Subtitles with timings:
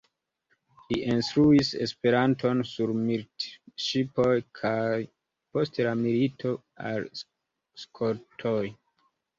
[0.85, 4.97] Li instruis Esperanton sur militŝipoj kaj,
[5.55, 6.57] post la milito,
[6.91, 7.09] al
[7.87, 8.61] skoltoj.